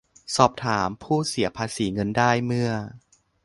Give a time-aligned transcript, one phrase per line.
[0.35, 2.69] สอบถามผู้เสียภาษีเงินได้เมื่อ